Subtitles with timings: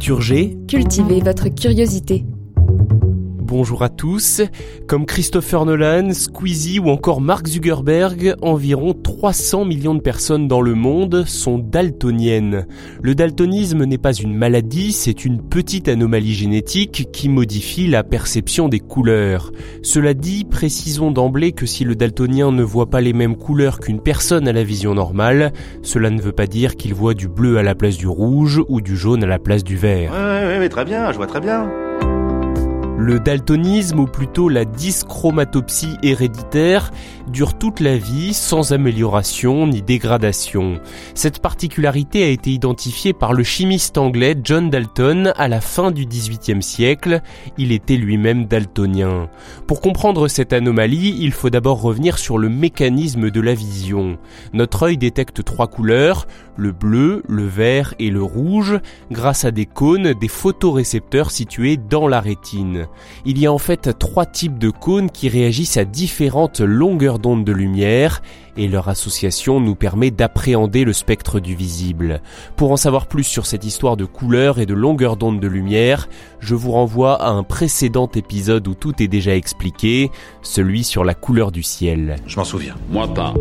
[0.00, 0.56] Culture.
[0.66, 2.24] Cultivez votre curiosité.
[3.50, 4.42] Bonjour à tous.
[4.86, 10.76] Comme Christopher Nolan, Squeezie ou encore Mark Zuckerberg, environ 300 millions de personnes dans le
[10.76, 12.68] monde sont daltoniennes.
[13.02, 18.68] Le daltonisme n'est pas une maladie, c'est une petite anomalie génétique qui modifie la perception
[18.68, 19.50] des couleurs.
[19.82, 24.00] Cela dit, précisons d'emblée que si le daltonien ne voit pas les mêmes couleurs qu'une
[24.00, 27.64] personne à la vision normale, cela ne veut pas dire qu'il voit du bleu à
[27.64, 30.12] la place du rouge ou du jaune à la place du vert.
[30.12, 31.68] Ouais, très bien, je vois très bien.
[33.02, 36.90] Le daltonisme, ou plutôt la dyschromatopsie héréditaire,
[37.28, 40.78] dure toute la vie sans amélioration ni dégradation.
[41.14, 46.04] Cette particularité a été identifiée par le chimiste anglais John Dalton à la fin du
[46.04, 47.22] XVIIIe siècle.
[47.56, 49.30] Il était lui-même daltonien.
[49.66, 54.18] Pour comprendre cette anomalie, il faut d'abord revenir sur le mécanisme de la vision.
[54.52, 58.78] Notre œil détecte trois couleurs, le bleu, le vert et le rouge,
[59.10, 62.88] grâce à des cônes, des photorécepteurs situés dans la rétine.
[63.24, 67.44] Il y a en fait trois types de cônes qui réagissent à différentes longueurs d'onde
[67.44, 68.22] de lumière
[68.56, 72.20] et leur association nous permet d'appréhender le spectre du visible.
[72.56, 76.08] Pour en savoir plus sur cette histoire de couleurs et de longueur d'onde de lumière,
[76.40, 80.10] je vous renvoie à un précédent épisode où tout est déjà expliqué,
[80.42, 82.16] celui sur la couleur du ciel.
[82.26, 82.76] Je m'en souviens.
[82.90, 83.34] Moi pas.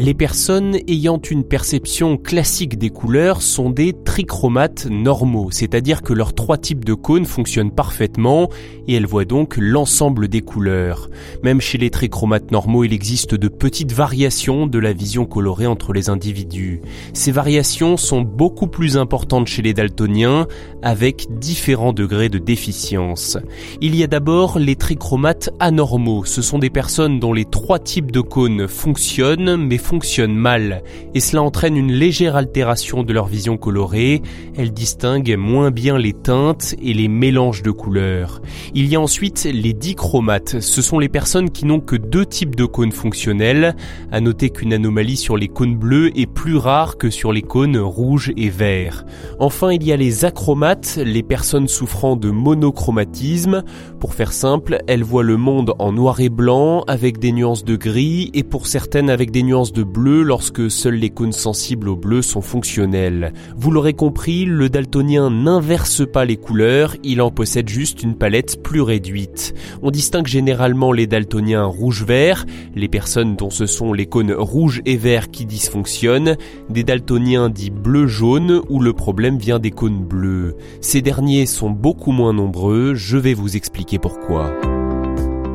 [0.00, 6.36] Les personnes ayant une perception classique des couleurs sont des trichromates normaux, c'est-à-dire que leurs
[6.36, 8.48] trois types de cônes fonctionnent parfaitement
[8.86, 11.10] et elles voient donc l'ensemble des couleurs.
[11.42, 15.92] Même chez les trichromates normaux, il existe de petites variations de la vision colorée entre
[15.92, 16.80] les individus.
[17.12, 20.46] Ces variations sont beaucoup plus importantes chez les daltoniens
[20.80, 23.36] avec différents degrés de déficience.
[23.80, 28.12] Il y a d'abord les trichromates anormaux, ce sont des personnes dont les trois types
[28.12, 30.82] de cônes fonctionnent mais fonctionnent mal,
[31.14, 34.20] et cela entraîne une légère altération de leur vision colorée,
[34.54, 38.42] elles distinguent moins bien les teintes et les mélanges de couleurs.
[38.74, 42.54] Il y a ensuite les dichromates, ce sont les personnes qui n'ont que deux types
[42.54, 43.76] de cônes fonctionnels,
[44.12, 47.78] à noter qu'une anomalie sur les cônes bleus est plus rare que sur les cônes
[47.78, 49.06] rouges et verts.
[49.38, 53.64] Enfin, il y a les achromates, les personnes souffrant de monochromatisme,
[54.00, 57.76] pour faire simple, elles voient le monde en noir et blanc avec des nuances de
[57.76, 61.96] gris et pour certaines avec des nuances de bleu lorsque seuls les cônes sensibles au
[61.96, 63.32] bleu sont fonctionnels.
[63.56, 68.62] Vous l'aurez compris, le daltonien n'inverse pas les couleurs, il en possède juste une palette
[68.62, 69.54] plus réduite.
[69.82, 74.96] On distingue généralement les daltoniens rouge-vert, les personnes dont ce sont les cônes rouges et
[74.96, 76.36] verts qui dysfonctionnent,
[76.70, 80.56] des daltoniens dits bleu-jaune où le problème vient des cônes bleus.
[80.80, 84.52] Ces derniers sont beaucoup moins nombreux, je vais vous expliquer pourquoi.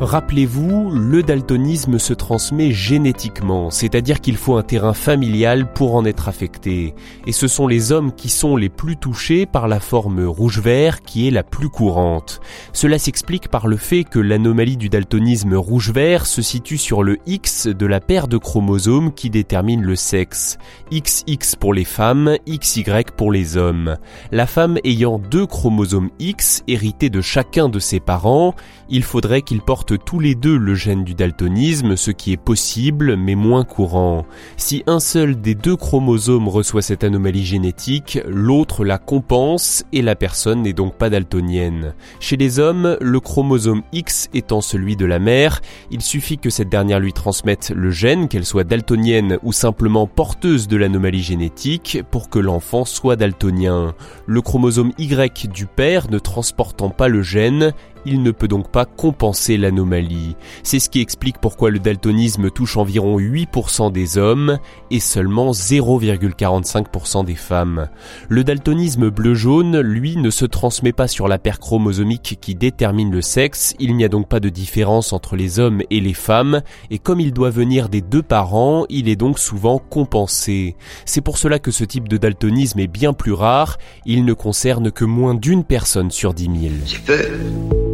[0.00, 6.26] Rappelez-vous, le daltonisme se transmet génétiquement, c'est-à-dire qu'il faut un terrain familial pour en être
[6.26, 6.94] affecté.
[7.26, 11.28] Et ce sont les hommes qui sont les plus touchés par la forme rouge-vert qui
[11.28, 12.40] est la plus courante.
[12.72, 17.66] Cela s'explique par le fait que l'anomalie du daltonisme rouge-vert se situe sur le X
[17.66, 20.56] de la paire de chromosomes qui détermine le sexe.
[20.90, 22.84] XX pour les femmes, XY
[23.18, 23.98] pour les hommes.
[24.32, 28.54] La femme ayant deux chromosomes X hérités de chacun de ses parents,
[28.88, 33.16] il faudrait qu'il porte tous les deux le gène du daltonisme, ce qui est possible
[33.16, 34.24] mais moins courant.
[34.56, 40.16] Si un seul des deux chromosomes reçoit cette anomalie génétique, l'autre la compense et la
[40.16, 41.94] personne n'est donc pas daltonienne.
[42.20, 46.68] Chez les hommes, le chromosome X étant celui de la mère, il suffit que cette
[46.68, 52.30] dernière lui transmette le gène, qu'elle soit daltonienne ou simplement porteuse de l'anomalie génétique, pour
[52.30, 53.94] que l'enfant soit daltonien.
[54.26, 57.72] Le chromosome Y du père ne transportant pas le gène,
[58.04, 60.36] il ne peut donc pas compenser l'anomalie.
[60.62, 64.58] C'est ce qui explique pourquoi le daltonisme touche environ 8% des hommes
[64.90, 67.88] et seulement 0,45% des femmes.
[68.28, 73.22] Le daltonisme bleu-jaune, lui, ne se transmet pas sur la paire chromosomique qui détermine le
[73.22, 76.98] sexe, il n'y a donc pas de différence entre les hommes et les femmes, et
[76.98, 80.76] comme il doit venir des deux parents, il est donc souvent compensé.
[81.04, 84.90] C'est pour cela que ce type de daltonisme est bien plus rare, il ne concerne
[84.90, 87.89] que moins d'une personne sur 10 000.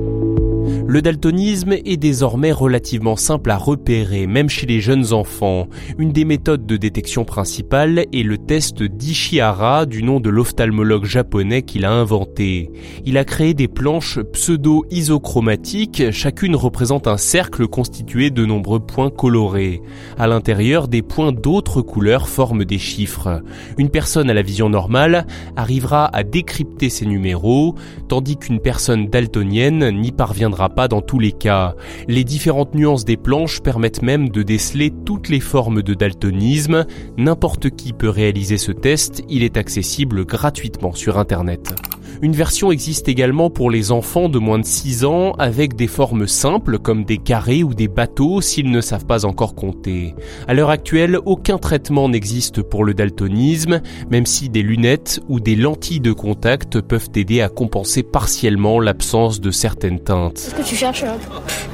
[0.96, 5.68] Le daltonisme est désormais relativement simple à repérer, même chez les jeunes enfants.
[5.98, 11.60] Une des méthodes de détection principale est le test d'Ishihara, du nom de l'ophtalmologue japonais
[11.60, 12.70] qu'il a inventé.
[13.04, 19.82] Il a créé des planches pseudo-isochromatiques, chacune représente un cercle constitué de nombreux points colorés.
[20.16, 23.42] À l'intérieur, des points d'autres couleurs forment des chiffres.
[23.76, 25.26] Une personne à la vision normale
[25.56, 27.74] arrivera à décrypter ces numéros,
[28.08, 31.74] tandis qu'une personne daltonienne n'y parviendra pas dans tous les cas.
[32.08, 36.86] Les différentes nuances des planches permettent même de déceler toutes les formes de daltonisme.
[37.16, 41.74] N'importe qui peut réaliser ce test, il est accessible gratuitement sur Internet.
[42.22, 46.26] Une version existe également pour les enfants de moins de 6 ans avec des formes
[46.26, 50.14] simples comme des carrés ou des bateaux s'ils ne savent pas encore compter.
[50.48, 55.56] À l'heure actuelle, aucun traitement n'existe pour le daltonisme, même si des lunettes ou des
[55.56, 60.34] lentilles de contact peuvent aider à compenser partiellement l'absence de certaines teintes.
[60.34, 61.04] Qu'est-ce que tu cherches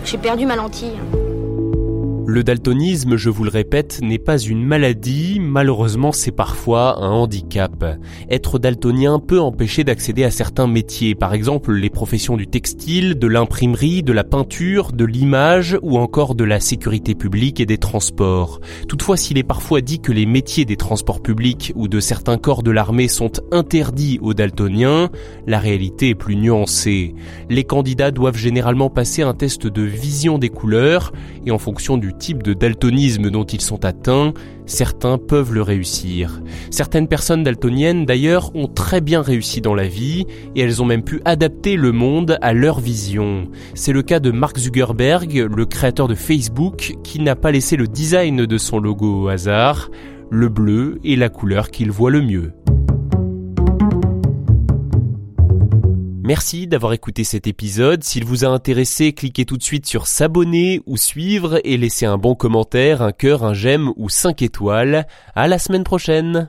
[0.05, 0.93] J'ai perdu ma lentille.
[2.33, 7.85] Le daltonisme, je vous le répète, n'est pas une maladie, malheureusement c'est parfois un handicap.
[8.31, 13.27] Être daltonien peut empêcher d'accéder à certains métiers, par exemple les professions du textile, de
[13.27, 18.63] l'imprimerie, de la peinture, de l'image ou encore de la sécurité publique et des transports.
[18.89, 22.63] Toutefois, s'il est parfois dit que les métiers des transports publics ou de certains corps
[22.63, 25.11] de l'armée sont interdits aux daltoniens,
[25.47, 27.15] la réalité est plus nuancée.
[27.51, 31.13] Les candidats doivent généralement passer un test de vision des couleurs
[31.45, 34.33] et en fonction du de daltonisme dont ils sont atteints,
[34.65, 36.41] certains peuvent le réussir.
[36.71, 41.03] Certaines personnes daltoniennes d'ailleurs ont très bien réussi dans la vie et elles ont même
[41.03, 43.49] pu adapter le monde à leur vision.
[43.75, 47.89] C'est le cas de Mark Zuckerberg, le créateur de Facebook, qui n'a pas laissé le
[47.89, 49.91] design de son logo au hasard.
[50.31, 52.53] Le bleu est la couleur qu'il voit le mieux.
[56.25, 58.05] Merci d'avoir écouté cet épisode.
[58.05, 62.17] S'il vous a intéressé, cliquez tout de suite sur s'abonner ou suivre et laissez un
[62.17, 65.09] bon commentaire, un cœur, un j'aime ou 5 étoiles.
[65.35, 66.49] À la semaine prochaine.